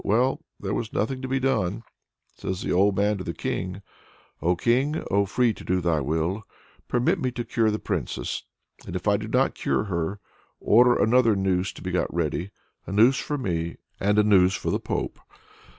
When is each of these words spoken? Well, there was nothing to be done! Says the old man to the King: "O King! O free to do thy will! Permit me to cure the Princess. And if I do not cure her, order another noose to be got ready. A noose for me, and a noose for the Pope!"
Well, 0.03 0.41
there 0.59 0.73
was 0.73 0.91
nothing 0.93 1.21
to 1.21 1.27
be 1.27 1.39
done! 1.39 1.83
Says 2.35 2.63
the 2.63 2.71
old 2.71 2.95
man 2.97 3.19
to 3.19 3.23
the 3.23 3.35
King: 3.35 3.83
"O 4.41 4.55
King! 4.55 5.03
O 5.11 5.27
free 5.27 5.53
to 5.53 5.63
do 5.63 5.79
thy 5.79 6.01
will! 6.01 6.41
Permit 6.87 7.19
me 7.19 7.29
to 7.29 7.43
cure 7.45 7.69
the 7.69 7.77
Princess. 7.77 8.41
And 8.87 8.95
if 8.95 9.07
I 9.07 9.17
do 9.17 9.27
not 9.27 9.53
cure 9.53 9.83
her, 9.83 10.19
order 10.59 10.95
another 10.95 11.35
noose 11.35 11.71
to 11.73 11.83
be 11.83 11.91
got 11.91 12.11
ready. 12.11 12.49
A 12.87 12.91
noose 12.91 13.19
for 13.19 13.37
me, 13.37 13.77
and 13.99 14.17
a 14.17 14.23
noose 14.23 14.55
for 14.55 14.71
the 14.71 14.79
Pope!" 14.79 15.19